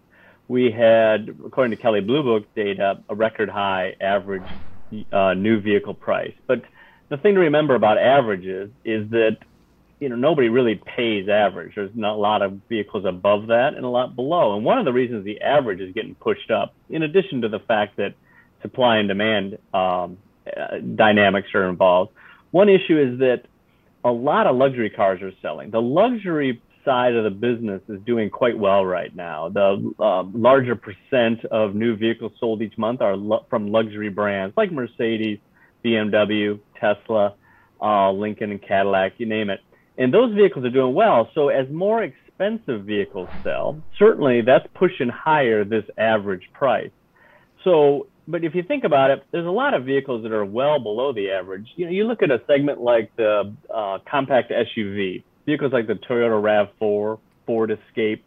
we 0.48 0.72
had, 0.72 1.36
according 1.46 1.76
to 1.76 1.82
Kelley 1.82 2.02
Blue 2.02 2.24
Book 2.24 2.54
data, 2.56 3.02
a 3.10 3.16
record 3.16 3.50
high 3.50 3.96
average 4.00 4.50
uh, 5.12 5.34
new 5.34 5.60
vehicle 5.60 5.94
price. 5.94 6.34
But 6.46 6.62
the 7.10 7.18
thing 7.18 7.34
to 7.36 7.42
remember 7.42 7.76
about 7.76 7.98
averages 7.98 8.70
is 8.86 9.10
that 9.10 9.38
you 10.00 10.10
know 10.10 10.16
nobody 10.16 10.50
really 10.50 10.76
pays 10.76 11.28
average. 11.28 11.74
There's 11.76 11.92
not 11.96 12.14
a 12.14 12.20
lot 12.20 12.42
of 12.42 12.60
vehicles 12.70 13.06
above 13.06 13.48
that 13.48 13.74
and 13.76 13.84
a 13.84 13.90
lot 13.90 14.16
below. 14.16 14.56
And 14.56 14.64
one 14.64 14.78
of 14.78 14.86
the 14.86 14.94
reasons 14.94 15.26
the 15.26 15.42
average 15.42 15.80
is 15.80 15.94
getting 15.94 16.16
pushed 16.16 16.52
up, 16.52 16.74
in 16.90 17.04
addition 17.04 17.42
to 17.42 17.50
the 17.50 17.60
fact 17.60 17.98
that 17.98 18.14
supply 18.62 18.98
and 18.98 19.08
demand 19.08 19.58
um, 19.74 20.18
uh, 20.46 20.78
dynamics 20.96 21.50
are 21.54 21.70
involved, 21.70 22.12
one 22.52 22.70
issue 22.70 23.00
is 23.00 23.20
that 23.20 23.44
a 24.04 24.12
lot 24.12 24.48
of 24.48 24.56
luxury 24.56 24.90
cars 24.90 25.22
are 25.22 25.34
selling. 25.42 25.72
The 25.72 25.82
luxury 25.82 26.62
side 26.86 27.16
of 27.16 27.26
the 27.26 27.30
business 27.30 27.82
is 27.90 28.00
doing 28.06 28.30
quite 28.30 28.58
well 28.58 28.86
right 28.86 29.14
now. 29.14 29.50
The 29.50 29.94
uh, 30.00 30.24
larger 30.24 30.76
percent 30.76 31.44
of 31.46 31.76
new 31.76 31.98
vehicles 31.98 32.32
sold 32.40 32.62
each 32.62 32.78
month 32.78 33.02
are 33.02 33.18
from 33.50 33.72
luxury 33.72 34.10
brands 34.10 34.56
like 34.56 34.72
Mercedes, 34.72 35.40
BMW, 35.84 36.60
Tesla, 36.80 37.34
uh, 37.82 38.12
Lincoln, 38.12 38.52
and 38.52 38.62
Cadillac, 38.62 39.14
you 39.18 39.26
name 39.26 39.50
it. 39.50 39.60
And 39.98 40.14
those 40.14 40.34
vehicles 40.36 40.66
are 40.66 40.70
doing 40.70 40.94
well. 40.94 41.30
So 41.34 41.50
as 41.50 41.68
more 41.70 42.04
expensive 42.04 42.86
vehicles 42.86 43.30
sell, 43.44 43.82
certainly 43.98 44.42
that's 44.42 44.66
pushing 44.76 45.10
higher 45.10 45.64
this 45.64 45.86
average 45.98 46.50
price. 46.54 46.92
So, 47.64 48.08
but 48.28 48.44
if 48.44 48.54
you 48.54 48.64
think 48.64 48.84
about 48.84 49.10
it, 49.10 49.24
there's 49.32 49.48
a 49.48 49.52
lot 49.52 49.74
of 49.74 49.86
vehicles 49.86 50.24
that 50.24 50.32
are 50.32 50.46
well 50.46 50.80
below 50.80 51.14
the 51.14 51.32
average. 51.32 51.68
You 51.76 51.86
know, 51.86 51.92
you 51.92 52.04
look 52.04 52.22
at 52.22 52.30
a 52.30 52.42
segment 52.46 52.80
like 52.80 53.16
the 53.16 53.54
uh, 53.74 54.00
compact 54.10 54.52
SUV 54.52 55.24
vehicles 55.46 55.74
like 55.74 55.88
the 55.88 55.94
Toyota 55.94 56.70
RAV4, 56.80 57.20
Ford 57.46 57.72
Escape, 57.72 58.24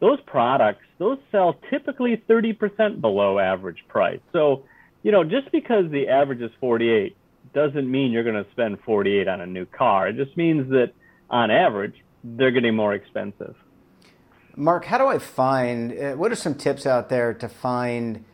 those 0.00 0.18
products, 0.26 0.84
those 0.98 1.18
sell 1.30 1.56
typically 1.68 2.22
30% 2.28 3.00
below 3.00 3.38
average 3.38 3.84
price. 3.88 4.20
So, 4.32 4.64
you 5.02 5.12
know, 5.12 5.24
just 5.24 5.52
because 5.52 5.90
the 5.90 6.08
average 6.08 6.40
is 6.40 6.50
48 6.60 7.14
doesn't 7.52 7.90
mean 7.90 8.12
you're 8.12 8.24
going 8.24 8.42
to 8.42 8.50
spend 8.52 8.78
48 8.86 9.28
on 9.28 9.40
a 9.40 9.46
new 9.46 9.66
car. 9.66 10.08
It 10.08 10.16
just 10.16 10.36
means 10.36 10.70
that 10.70 10.92
on 11.30 11.50
average, 11.50 11.94
they're 12.24 12.50
getting 12.50 12.74
more 12.74 12.94
expensive. 12.94 13.56
Mark, 14.56 14.84
how 14.84 14.98
do 14.98 15.06
I 15.06 15.18
find, 15.18 15.92
uh, 15.92 16.12
what 16.12 16.32
are 16.32 16.36
some 16.36 16.54
tips 16.54 16.86
out 16.86 17.08
there 17.08 17.32
to 17.34 17.48
find 17.48 18.24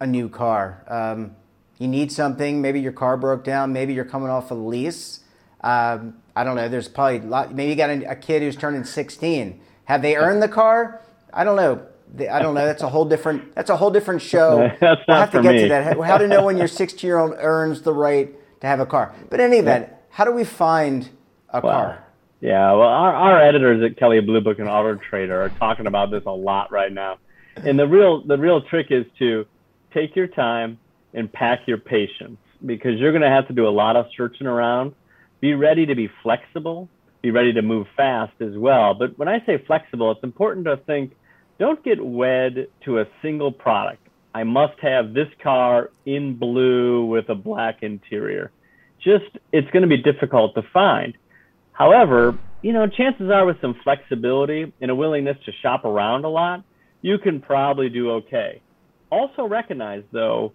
a 0.00 0.06
new 0.06 0.28
car? 0.28 0.84
Um, 0.88 1.36
you 1.78 1.88
need 1.88 2.12
something, 2.12 2.60
maybe 2.60 2.80
your 2.80 2.92
car 2.92 3.16
broke 3.16 3.44
down, 3.44 3.72
maybe 3.72 3.94
you're 3.94 4.04
coming 4.04 4.28
off 4.28 4.50
a 4.50 4.54
lease. 4.54 5.20
Um, 5.62 6.16
I 6.34 6.44
don't 6.44 6.56
know. 6.56 6.68
There's 6.68 6.88
probably 6.88 7.18
a 7.18 7.22
lot, 7.22 7.54
maybe 7.54 7.70
you 7.70 7.76
got 7.76 7.90
a, 7.90 8.16
kid 8.16 8.42
who's 8.42 8.56
turning 8.56 8.84
16. 8.84 9.60
Have 9.84 10.02
they 10.02 10.16
earned 10.16 10.42
the 10.42 10.48
car? 10.48 11.00
I 11.32 11.44
don't 11.44 11.56
know. 11.56 11.86
I 12.30 12.42
don't 12.42 12.54
know. 12.54 12.66
That's 12.66 12.82
a 12.82 12.88
whole 12.88 13.04
different. 13.04 13.54
That's 13.54 13.70
a 13.70 13.76
whole 13.76 13.90
different 13.90 14.20
show. 14.32 14.70
that's 14.80 15.00
we'll 15.06 15.16
have 15.16 15.30
to 15.32 15.42
get 15.42 15.54
me. 15.54 15.62
to 15.62 15.68
that. 15.68 15.96
How 16.00 16.18
to 16.18 16.26
know 16.26 16.44
when 16.44 16.56
your 16.56 16.68
16 16.82 17.06
year 17.06 17.18
old 17.18 17.34
earns 17.38 17.82
the 17.82 17.94
right 17.94 18.34
to 18.60 18.66
have 18.66 18.80
a 18.80 18.86
car? 18.86 19.14
But 19.28 19.40
in 19.40 19.46
any 19.46 19.58
event, 19.58 19.90
how 20.08 20.24
do 20.24 20.32
we 20.32 20.44
find 20.44 21.08
a 21.50 21.60
well, 21.60 21.72
car? 21.72 22.04
Yeah, 22.40 22.72
well, 22.72 22.88
our, 22.88 23.14
our 23.14 23.42
editors 23.42 23.82
at 23.82 23.98
Kelley 23.98 24.20
Blue 24.20 24.40
Book 24.40 24.58
and 24.58 24.68
Auto 24.68 24.94
Trader 24.94 25.42
are 25.42 25.50
talking 25.50 25.86
about 25.86 26.10
this 26.10 26.22
a 26.26 26.30
lot 26.30 26.72
right 26.72 26.92
now, 26.92 27.18
and 27.56 27.78
the 27.78 27.86
real 27.86 28.22
the 28.22 28.38
real 28.38 28.62
trick 28.62 28.86
is 28.90 29.04
to 29.18 29.46
take 29.92 30.16
your 30.16 30.26
time 30.26 30.78
and 31.12 31.30
pack 31.30 31.66
your 31.66 31.78
patience 31.78 32.38
because 32.64 32.98
you're 32.98 33.12
going 33.12 33.22
to 33.22 33.28
have 33.28 33.46
to 33.48 33.52
do 33.52 33.66
a 33.66 33.70
lot 33.70 33.96
of 33.96 34.06
searching 34.16 34.46
around 34.46 34.94
be 35.40 35.54
ready 35.54 35.86
to 35.86 35.94
be 35.94 36.10
flexible, 36.22 36.88
be 37.22 37.30
ready 37.30 37.52
to 37.54 37.62
move 37.62 37.86
fast 37.96 38.32
as 38.40 38.56
well. 38.56 38.94
But 38.94 39.18
when 39.18 39.28
I 39.28 39.44
say 39.46 39.62
flexible, 39.66 40.10
it's 40.12 40.22
important 40.22 40.66
to 40.66 40.76
think 40.76 41.16
don't 41.58 41.82
get 41.84 42.04
wed 42.04 42.68
to 42.84 43.00
a 43.00 43.06
single 43.22 43.52
product. 43.52 44.06
I 44.34 44.44
must 44.44 44.78
have 44.80 45.12
this 45.12 45.28
car 45.42 45.90
in 46.06 46.36
blue 46.36 47.06
with 47.06 47.28
a 47.28 47.34
black 47.34 47.82
interior. 47.82 48.50
Just, 49.02 49.36
it's 49.52 49.68
going 49.70 49.82
to 49.82 49.88
be 49.88 49.96
difficult 49.96 50.54
to 50.54 50.62
find. 50.72 51.16
However, 51.80 52.38
you 52.60 52.74
know, 52.74 52.86
chances 52.86 53.30
are 53.30 53.46
with 53.46 53.58
some 53.62 53.74
flexibility 53.82 54.70
and 54.82 54.90
a 54.90 54.94
willingness 54.94 55.38
to 55.46 55.52
shop 55.62 55.86
around 55.86 56.26
a 56.26 56.28
lot, 56.28 56.62
you 57.00 57.16
can 57.16 57.40
probably 57.40 57.88
do 57.88 58.10
okay. 58.10 58.60
Also 59.10 59.48
recognize 59.48 60.02
though, 60.12 60.52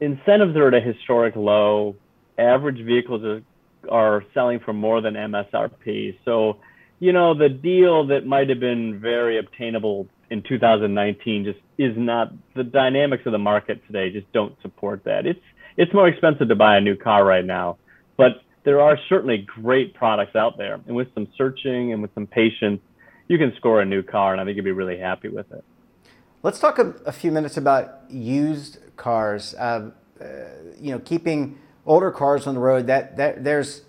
incentives 0.00 0.54
are 0.56 0.68
at 0.68 0.74
a 0.74 0.80
historic 0.80 1.34
low. 1.34 1.96
Average 2.38 2.86
vehicles 2.86 3.24
are 3.24 3.42
are 3.90 4.24
selling 4.32 4.60
for 4.60 4.72
more 4.72 5.00
than 5.00 5.14
MSRP. 5.14 6.18
So, 6.24 6.58
you 7.00 7.12
know, 7.12 7.36
the 7.36 7.48
deal 7.48 8.06
that 8.08 8.24
might 8.24 8.48
have 8.48 8.60
been 8.60 9.00
very 9.00 9.38
obtainable 9.38 10.06
in 10.30 10.42
2019 10.48 11.44
just 11.46 11.58
is 11.78 11.94
not 11.96 12.32
the 12.54 12.62
dynamics 12.62 13.24
of 13.26 13.32
the 13.32 13.38
market 13.38 13.84
today 13.88 14.12
just 14.12 14.30
don't 14.32 14.54
support 14.62 15.02
that. 15.04 15.26
It's 15.26 15.40
it's 15.76 15.92
more 15.92 16.06
expensive 16.06 16.46
to 16.46 16.54
buy 16.54 16.76
a 16.76 16.80
new 16.80 16.94
car 16.96 17.24
right 17.24 17.44
now, 17.44 17.78
but 18.16 18.42
there 18.68 18.82
are 18.82 18.98
certainly 19.08 19.38
great 19.38 19.94
products 19.94 20.36
out 20.36 20.58
there, 20.58 20.74
and 20.86 20.94
with 20.94 21.08
some 21.14 21.26
searching 21.38 21.94
and 21.94 22.02
with 22.02 22.12
some 22.12 22.26
patience, 22.26 22.82
you 23.26 23.38
can 23.38 23.50
score 23.56 23.80
a 23.80 23.84
new 23.86 24.02
car, 24.02 24.32
and 24.32 24.42
I 24.42 24.44
think 24.44 24.56
you'd 24.56 24.64
be 24.66 24.72
really 24.72 24.98
happy 24.98 25.28
with 25.28 25.50
it. 25.52 25.64
Let's 26.42 26.60
talk 26.60 26.78
a, 26.78 26.90
a 27.06 27.12
few 27.12 27.32
minutes 27.32 27.56
about 27.56 27.88
used 28.10 28.76
cars. 28.96 29.54
Uh, 29.54 29.92
uh, 30.20 30.24
you 30.78 30.90
know, 30.92 30.98
keeping 30.98 31.58
older 31.86 32.10
cars 32.10 32.46
on 32.46 32.56
the 32.56 32.60
road, 32.60 32.86
that, 32.88 33.16
that 33.16 33.42
there's 33.42 33.84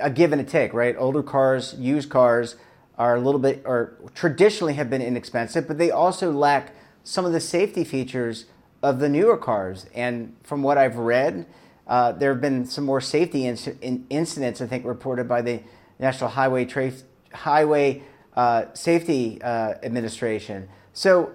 a 0.00 0.10
give 0.10 0.32
and 0.32 0.40
a 0.40 0.44
take, 0.44 0.74
right? 0.74 0.96
Older 0.98 1.22
cars, 1.22 1.76
used 1.78 2.10
cars 2.10 2.56
are 2.98 3.14
a 3.14 3.20
little 3.20 3.38
bit, 3.38 3.62
or 3.64 3.94
traditionally 4.12 4.74
have 4.74 4.90
been 4.90 5.02
inexpensive, 5.02 5.68
but 5.68 5.78
they 5.78 5.92
also 5.92 6.32
lack 6.32 6.74
some 7.04 7.24
of 7.24 7.32
the 7.32 7.38
safety 7.38 7.84
features 7.84 8.46
of 8.82 8.98
the 8.98 9.08
newer 9.08 9.36
cars. 9.36 9.86
And 9.94 10.34
from 10.42 10.64
what 10.64 10.78
I've 10.78 10.96
read, 10.96 11.46
uh, 11.86 12.12
there 12.12 12.32
have 12.32 12.40
been 12.40 12.66
some 12.66 12.84
more 12.84 13.00
safety 13.00 13.42
inc- 13.42 13.80
in 13.80 14.06
incidents, 14.10 14.60
I 14.60 14.66
think, 14.66 14.84
reported 14.84 15.28
by 15.28 15.42
the 15.42 15.60
National 15.98 16.30
Highway 16.30 16.64
Tra- 16.64 16.92
Highway 17.32 18.02
uh, 18.34 18.66
Safety 18.74 19.40
uh, 19.42 19.74
Administration. 19.82 20.68
So, 20.92 21.34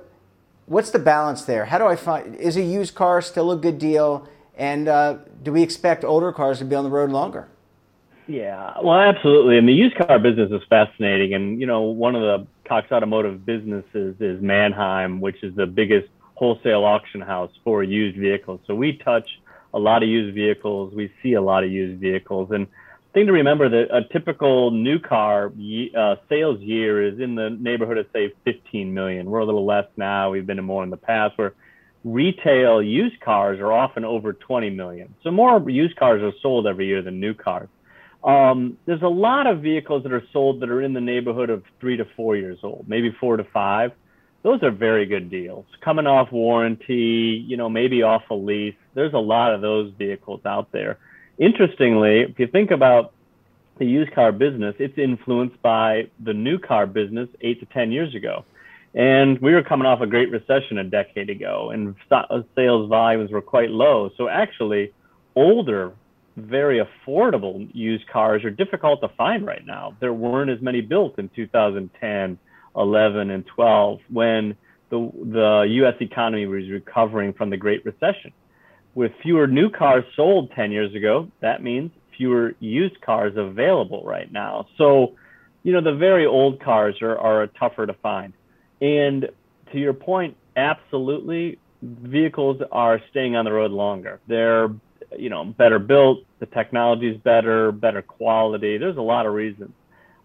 what's 0.65 0.91
the 0.91 1.00
balance 1.00 1.43
there? 1.43 1.65
How 1.65 1.77
do 1.77 1.86
I 1.86 1.96
find? 1.96 2.36
Is 2.36 2.58
a 2.58 2.62
used 2.62 2.96
car 2.96 3.22
still 3.22 3.51
a 3.51 3.58
good 3.58 3.79
deal? 3.79 4.27
And 4.58 4.88
uh, 4.88 5.17
do 5.41 5.51
we 5.51 5.63
expect 5.63 6.03
older 6.03 6.31
cars 6.31 6.60
to 6.60 6.65
be 6.65 6.75
on 6.75 6.84
the 6.84 6.89
road 6.89 7.10
longer? 7.10 7.48
Yeah, 8.27 8.75
well, 8.84 9.00
absolutely. 9.00 9.58
And 9.58 9.67
the 9.67 9.74
used 9.74 9.96
car 9.96 10.20
business 10.20 10.51
is 10.51 10.62
fascinating. 10.70 11.34
And, 11.34 11.60
you 11.60 11.67
know, 11.67 11.81
one 11.81 12.15
of 12.15 12.22
the 12.22 12.48
Cox 12.67 12.91
Automotive 12.91 13.46
businesses 13.46 14.15
is 14.20 14.41
Manheim, 14.41 15.20
which 15.20 15.43
is 15.43 15.55
the 15.55 15.65
biggest 15.65 16.08
wholesale 16.36 16.84
auction 16.84 17.22
house 17.22 17.51
for 17.63 17.84
used 17.84 18.17
vehicles. 18.17 18.62
So 18.67 18.75
we 18.75 18.98
touch 18.98 19.27
a 19.74 19.80
lot 19.80 20.04
of 20.04 20.10
used 20.10 20.36
vehicles. 20.36 20.94
We 20.94 21.12
see 21.22 21.34
a 21.34 21.42
lot 21.42 21.63
of 21.63 21.72
used 21.72 22.00
vehicles. 22.00 22.50
And 22.51 22.68
thing 23.13 23.25
to 23.28 23.32
remember 23.32 23.70
that 23.70 23.96
a 23.96 24.01
typical 24.12 24.72
new 24.72 25.00
car 25.00 25.48
uh, 25.98 26.16
sales 26.30 26.60
year 26.62 27.06
is 27.06 27.20
in 27.20 27.36
the 27.36 27.50
neighborhood 27.50 27.98
of 27.98 28.06
say 28.13 28.34
15 28.46 28.94
million. 28.94 29.30
We're 29.30 29.40
a 29.40 29.46
little 29.46 29.66
less 29.66 29.88
now. 29.98 30.32
We've 30.32 30.46
been 30.46 30.63
more 30.63 30.84
in 30.84 30.90
the 30.90 30.98
past 30.98 31.38
where 31.38 31.54
retail 32.04 32.82
used 32.82 33.20
cars 33.22 33.60
are 33.60 33.72
often 33.72 34.06
over 34.06 34.34
20 34.34 34.70
million. 34.72 35.13
So 35.24 35.32
more 35.32 35.70
used 35.70 35.96
cars 35.98 36.22
are 36.22 36.34
sold 36.42 36.68
every 36.68 36.88
year 36.88 37.01
than 37.01 37.20
new 37.20 37.34
cars. 37.34 37.70
Um, 38.24 38.78
there's 38.86 39.01
a 39.01 39.08
lot 39.08 39.48
of 39.48 39.62
vehicles 39.62 40.04
that 40.04 40.13
are 40.13 40.24
sold 40.32 40.62
that 40.62 40.70
are 40.70 40.82
in 40.82 40.94
the 40.94 41.01
neighborhood 41.01 41.50
of 41.50 41.63
three 41.80 41.98
to 41.98 42.06
four 42.16 42.36
years 42.36 42.60
old, 42.63 42.86
maybe 42.88 43.16
four 43.20 43.38
to 43.38 43.44
five. 43.44 43.92
Those 44.43 44.63
are 44.63 44.71
very 44.71 45.05
good 45.05 45.29
deals. 45.29 45.65
Coming 45.81 46.07
off 46.07 46.31
warranty, 46.31 47.43
you 47.48 47.57
know, 47.57 47.69
maybe 47.69 48.01
off 48.01 48.24
a 48.29 48.33
lease. 48.33 48.75
There's 48.93 49.13
a 49.13 49.19
lot 49.19 49.53
of 49.53 49.62
those 49.62 49.93
vehicles 49.98 50.41
out 50.45 50.71
there. 50.71 50.98
Interestingly, 51.38 52.21
if 52.21 52.39
you 52.39 52.48
think 52.48 52.71
about 52.71 53.13
the 53.77 53.86
used 53.86 54.13
car 54.13 54.31
business, 54.31 54.75
it's 54.79 54.98
influenced 54.98 55.62
by 55.62 56.07
the 56.19 56.33
new 56.33 56.57
car 56.57 56.88
business 56.88 57.29
eight 57.41 57.60
to 57.60 57.65
10 57.67 57.91
years 57.91 58.15
ago. 58.15 58.45
And 58.93 59.39
we 59.39 59.53
were 59.53 59.63
coming 59.63 59.86
off 59.86 60.01
a 60.01 60.07
great 60.07 60.31
recession 60.31 60.77
a 60.77 60.83
decade 60.83 61.29
ago, 61.29 61.71
and 61.71 61.95
uh, 62.12 62.41
sales 62.55 62.89
volumes 62.89 63.31
were 63.31 63.41
quite 63.41 63.69
low. 63.69 64.12
So 64.17 64.27
actually, 64.27 64.91
older 65.36 65.93
very 66.38 66.81
affordable 66.81 67.69
used 67.74 68.07
cars 68.07 68.43
are 68.43 68.50
difficult 68.50 69.01
to 69.01 69.10
find 69.10 69.45
right 69.45 69.65
now. 69.65 69.95
There 70.00 70.13
weren't 70.13 70.50
as 70.50 70.62
many 70.62 70.81
built 70.81 71.19
in 71.19 71.29
2010, 71.29 72.38
11, 72.75 73.30
and 73.30 73.46
12 73.56 74.00
when 74.10 74.56
the, 74.90 75.12
the 75.13 75.66
U.S. 75.70 75.96
economy 76.01 76.46
was 76.46 76.70
recovering 76.70 77.34
from 77.34 77.50
the 77.50 77.58
Great 77.58 77.86
Recession. 77.86 78.34
With 78.94 79.12
fewer 79.22 79.48
new 79.48 79.70
cars 79.70 80.04
sold 80.16 80.51
10 80.51 80.72
years 80.72 80.94
ago, 80.94 81.30
that 81.42 81.63
means 81.63 81.92
fewer 82.18 82.54
used 82.60 83.00
cars 83.01 83.34
available 83.38 84.04
right 84.06 84.32
now. 84.32 84.67
So, 84.78 85.15
you 85.63 85.72
know, 85.72 85.82
the 85.82 85.98
very 85.98 86.26
old 86.26 86.62
cars 86.62 86.95
are, 87.02 87.17
are 87.17 87.48
tougher 87.48 87.86
to 87.86 87.93
find. 87.93 88.34
And 88.82 89.30
to 89.72 89.78
your 89.78 89.93
point, 89.93 90.36
absolutely, 90.58 91.58
vehicles 91.82 92.62
are 92.72 93.00
staying 93.12 93.36
on 93.38 93.45
the 93.45 93.54
road 93.54 93.72
longer. 93.72 94.19
They're 94.28 94.69
you 95.17 95.30
know, 95.30 95.45
better 95.45 95.80
built, 95.80 96.19
the 96.39 96.45
technology 96.45 97.10
is 97.10 97.17
better, 97.17 97.72
better 97.72 98.02
quality. 98.02 98.78
There's 98.78 98.98
a 98.98 99.02
lot 99.02 99.26
of 99.26 99.34
reasons. 99.34 99.72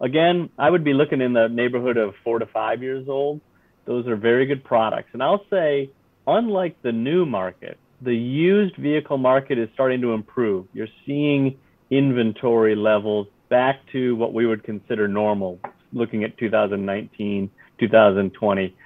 Again, 0.00 0.50
I 0.58 0.70
would 0.70 0.84
be 0.84 0.92
looking 0.92 1.20
in 1.20 1.32
the 1.32 1.48
neighborhood 1.48 1.96
of 1.96 2.14
four 2.22 2.38
to 2.38 2.46
five 2.46 2.82
years 2.82 3.08
old. 3.08 3.40
Those 3.86 4.06
are 4.06 4.16
very 4.16 4.46
good 4.46 4.64
products. 4.64 5.10
And 5.12 5.22
I'll 5.22 5.44
say, 5.48 5.90
unlike 6.26 6.80
the 6.82 6.92
new 6.92 7.24
market, 7.24 7.78
the 8.02 8.14
used 8.14 8.76
vehicle 8.76 9.16
market 9.16 9.58
is 9.58 9.68
starting 9.74 10.00
to 10.02 10.12
improve. 10.12 10.66
You're 10.74 10.88
seeing 11.06 11.56
inventory 11.90 12.76
levels 12.76 13.28
back 13.48 13.80
to 13.92 14.16
what 14.16 14.34
we 14.34 14.46
would 14.46 14.64
consider 14.64 15.08
normal, 15.08 15.60
looking 15.92 16.24
at 16.24 16.36
2019, 16.36 17.50
2020. 17.78 18.76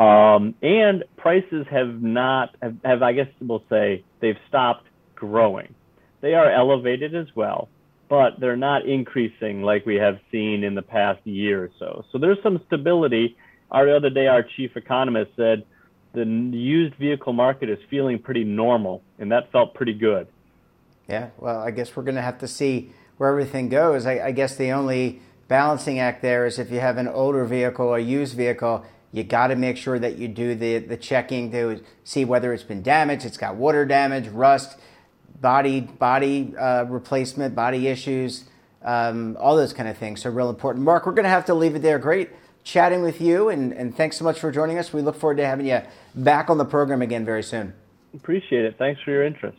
Um, 0.00 0.54
and 0.62 1.04
prices 1.16 1.66
have 1.70 2.02
not, 2.02 2.54
have, 2.62 2.76
have, 2.84 3.02
I 3.02 3.12
guess 3.12 3.28
we'll 3.40 3.64
say, 3.68 4.04
they've 4.20 4.36
stopped 4.48 4.86
growing. 5.14 5.74
They 6.20 6.34
are 6.34 6.50
elevated 6.50 7.14
as 7.14 7.26
well, 7.34 7.68
but 8.08 8.40
they're 8.40 8.56
not 8.56 8.86
increasing 8.86 9.62
like 9.62 9.84
we 9.84 9.96
have 9.96 10.18
seen 10.32 10.64
in 10.64 10.74
the 10.74 10.82
past 10.82 11.26
year 11.26 11.64
or 11.64 11.70
so. 11.78 12.04
So 12.10 12.18
there's 12.18 12.38
some 12.42 12.60
stability. 12.66 13.36
Our 13.70 13.94
other 13.94 14.10
day, 14.10 14.26
our 14.26 14.42
chief 14.42 14.76
economist 14.76 15.32
said 15.36 15.64
the 16.14 16.24
used 16.24 16.94
vehicle 16.94 17.32
market 17.32 17.68
is 17.68 17.78
feeling 17.90 18.18
pretty 18.18 18.44
normal, 18.44 19.02
and 19.18 19.30
that 19.30 19.52
felt 19.52 19.74
pretty 19.74 19.92
good. 19.92 20.26
Yeah, 21.08 21.30
well, 21.38 21.60
I 21.60 21.70
guess 21.70 21.94
we're 21.94 22.02
going 22.02 22.16
to 22.16 22.22
have 22.22 22.38
to 22.38 22.48
see 22.48 22.92
where 23.18 23.30
everything 23.30 23.68
goes. 23.68 24.06
I, 24.06 24.26
I 24.26 24.32
guess 24.32 24.56
the 24.56 24.70
only 24.70 25.20
balancing 25.48 25.98
act 25.98 26.22
there 26.22 26.46
is 26.46 26.58
if 26.58 26.70
you 26.70 26.80
have 26.80 26.98
an 26.98 27.08
older 27.08 27.44
vehicle, 27.44 27.94
a 27.94 27.98
used 27.98 28.36
vehicle, 28.36 28.84
you 29.12 29.24
got 29.24 29.48
to 29.48 29.56
make 29.56 29.76
sure 29.76 29.98
that 29.98 30.18
you 30.18 30.28
do 30.28 30.54
the, 30.54 30.78
the 30.78 30.96
checking 30.96 31.50
to 31.52 31.82
see 32.04 32.24
whether 32.24 32.52
it's 32.52 32.62
been 32.62 32.82
damaged, 32.82 33.24
it's 33.24 33.38
got 33.38 33.56
water 33.56 33.86
damage, 33.86 34.28
rust 34.28 34.78
body 35.40 35.80
body 35.80 36.54
uh, 36.56 36.84
replacement, 36.84 37.54
body 37.54 37.88
issues, 37.88 38.44
um, 38.82 39.36
all 39.40 39.56
those 39.56 39.72
kind 39.72 39.88
of 39.88 39.96
things. 39.96 40.22
So 40.22 40.30
real 40.30 40.50
important. 40.50 40.84
Mark, 40.84 41.06
we're 41.06 41.12
going 41.12 41.24
to 41.24 41.30
have 41.30 41.46
to 41.46 41.54
leave 41.54 41.74
it 41.74 41.82
there. 41.82 41.98
Great 41.98 42.30
chatting 42.64 43.02
with 43.02 43.20
you, 43.20 43.48
and, 43.48 43.72
and 43.72 43.96
thanks 43.96 44.16
so 44.16 44.24
much 44.24 44.38
for 44.38 44.52
joining 44.52 44.78
us. 44.78 44.92
We 44.92 45.00
look 45.00 45.16
forward 45.16 45.38
to 45.38 45.46
having 45.46 45.66
you 45.66 45.80
back 46.14 46.50
on 46.50 46.58
the 46.58 46.64
program 46.64 47.00
again 47.00 47.24
very 47.24 47.42
soon. 47.42 47.72
Appreciate 48.14 48.64
it. 48.64 48.76
Thanks 48.78 49.00
for 49.02 49.10
your 49.10 49.24
interest. 49.24 49.58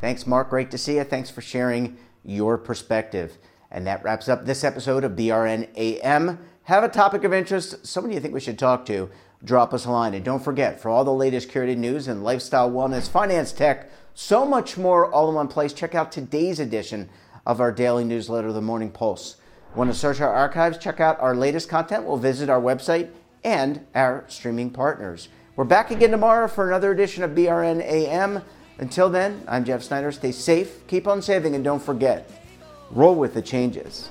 Thanks, 0.00 0.26
Mark. 0.26 0.50
Great 0.50 0.70
to 0.72 0.78
see 0.78 0.96
you. 0.96 1.04
Thanks 1.04 1.30
for 1.30 1.40
sharing 1.40 1.96
your 2.24 2.58
perspective. 2.58 3.38
And 3.70 3.86
that 3.86 4.02
wraps 4.04 4.28
up 4.28 4.44
this 4.44 4.64
episode 4.64 5.04
of 5.04 5.12
BRN 5.12 5.68
AM. 5.76 6.38
Have 6.64 6.84
a 6.84 6.88
topic 6.88 7.24
of 7.24 7.32
interest, 7.32 7.86
someone 7.86 8.12
you 8.12 8.20
think 8.20 8.34
we 8.34 8.40
should 8.40 8.58
talk 8.58 8.86
to, 8.86 9.10
drop 9.42 9.72
us 9.72 9.84
a 9.84 9.90
line. 9.90 10.14
And 10.14 10.24
don't 10.24 10.42
forget, 10.42 10.80
for 10.80 10.88
all 10.88 11.04
the 11.04 11.12
latest 11.12 11.48
curated 11.48 11.78
news 11.78 12.06
and 12.06 12.22
lifestyle, 12.22 12.70
wellness, 12.70 13.08
finance, 13.08 13.52
tech, 13.52 13.90
so 14.14 14.44
much 14.46 14.76
more 14.76 15.10
all 15.10 15.28
in 15.28 15.34
one 15.34 15.48
place. 15.48 15.72
Check 15.72 15.94
out 15.94 16.12
today's 16.12 16.60
edition 16.60 17.08
of 17.46 17.60
our 17.60 17.72
daily 17.72 18.04
newsletter, 18.04 18.52
The 18.52 18.60
Morning 18.60 18.90
Pulse. 18.90 19.36
Want 19.74 19.90
to 19.90 19.98
search 19.98 20.20
our 20.20 20.32
archives? 20.32 20.78
Check 20.78 21.00
out 21.00 21.20
our 21.20 21.34
latest 21.34 21.68
content. 21.68 22.04
We'll 22.04 22.18
visit 22.18 22.50
our 22.50 22.60
website 22.60 23.10
and 23.42 23.84
our 23.94 24.24
streaming 24.28 24.70
partners. 24.70 25.28
We're 25.56 25.64
back 25.64 25.90
again 25.90 26.10
tomorrow 26.10 26.48
for 26.48 26.68
another 26.68 26.92
edition 26.92 27.24
of 27.24 27.32
BRN 27.32 27.82
AM. 27.82 28.42
Until 28.78 29.08
then, 29.08 29.42
I'm 29.48 29.64
Jeff 29.64 29.82
Snyder. 29.82 30.12
Stay 30.12 30.32
safe, 30.32 30.86
keep 30.86 31.06
on 31.06 31.22
saving, 31.22 31.54
and 31.54 31.64
don't 31.64 31.82
forget 31.82 32.30
roll 32.90 33.14
with 33.14 33.34
the 33.34 33.42
changes. 33.42 34.10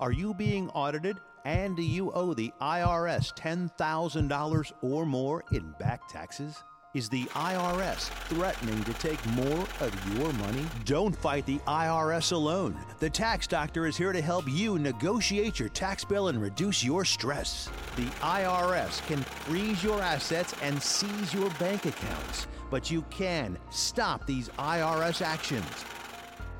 Are 0.00 0.12
you 0.12 0.32
being 0.32 0.70
audited 0.70 1.18
and 1.44 1.74
do 1.74 1.82
you 1.82 2.12
owe 2.12 2.32
the 2.32 2.52
IRS 2.60 3.34
$10,000 3.34 4.72
or 4.80 5.04
more 5.04 5.42
in 5.50 5.74
back 5.80 6.06
taxes? 6.08 6.62
Is 6.94 7.08
the 7.08 7.24
IRS 7.24 8.08
threatening 8.28 8.84
to 8.84 8.92
take 8.94 9.24
more 9.30 9.66
of 9.80 10.16
your 10.16 10.32
money? 10.34 10.64
Don't 10.84 11.16
fight 11.16 11.46
the 11.46 11.58
IRS 11.66 12.30
alone. 12.30 12.78
The 13.00 13.10
Tax 13.10 13.48
Doctor 13.48 13.88
is 13.88 13.96
here 13.96 14.12
to 14.12 14.22
help 14.22 14.48
you 14.48 14.78
negotiate 14.78 15.58
your 15.58 15.68
tax 15.68 16.04
bill 16.04 16.28
and 16.28 16.40
reduce 16.40 16.84
your 16.84 17.04
stress. 17.04 17.68
The 17.96 18.06
IRS 18.20 19.04
can 19.08 19.18
freeze 19.24 19.82
your 19.82 20.00
assets 20.00 20.54
and 20.62 20.80
seize 20.80 21.34
your 21.34 21.50
bank 21.58 21.86
accounts, 21.86 22.46
but 22.70 22.88
you 22.88 23.02
can 23.10 23.58
stop 23.70 24.26
these 24.26 24.48
IRS 24.60 25.22
actions. 25.22 25.66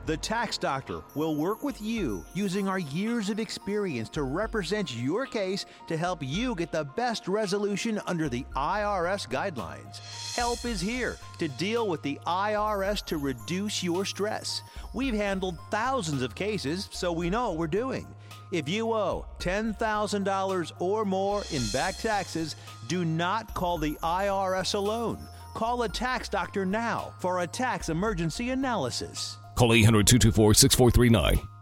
The 0.08 0.16
Tax 0.16 0.56
Doctor 0.56 1.02
will 1.14 1.36
work 1.36 1.62
with 1.62 1.82
you 1.82 2.24
using 2.32 2.66
our 2.66 2.78
years 2.78 3.28
of 3.28 3.38
experience 3.38 4.08
to 4.08 4.22
represent 4.22 4.96
your 4.96 5.26
case 5.26 5.66
to 5.86 5.98
help 5.98 6.22
you 6.22 6.54
get 6.54 6.72
the 6.72 6.84
best 6.84 7.28
resolution 7.28 8.00
under 8.06 8.30
the 8.30 8.46
IRS 8.56 9.28
guidelines. 9.28 9.98
Help 10.34 10.64
is 10.64 10.80
here 10.80 11.18
to 11.38 11.46
deal 11.46 11.88
with 11.88 12.00
the 12.00 12.18
IRS 12.26 13.04
to 13.04 13.18
reduce 13.18 13.82
your 13.82 14.06
stress. 14.06 14.62
We've 14.94 15.12
handled 15.12 15.58
thousands 15.70 16.22
of 16.22 16.34
cases, 16.34 16.88
so 16.90 17.12
we 17.12 17.28
know 17.28 17.50
what 17.50 17.58
we're 17.58 17.66
doing. 17.66 18.06
If 18.50 18.66
you 18.66 18.94
owe 18.94 19.26
$10,000 19.40 20.72
or 20.78 21.04
more 21.04 21.42
in 21.52 21.62
back 21.70 21.98
taxes, 21.98 22.56
do 22.86 23.04
not 23.04 23.52
call 23.52 23.76
the 23.76 23.98
IRS 24.02 24.74
alone. 24.74 25.18
Call 25.52 25.82
a 25.82 25.88
tax 25.90 26.30
doctor 26.30 26.64
now 26.64 27.12
for 27.18 27.40
a 27.40 27.46
tax 27.46 27.90
emergency 27.90 28.48
analysis. 28.48 29.36
Call 29.58 29.72
800 29.72 30.06
224 30.06 30.54
6439. 30.54 31.57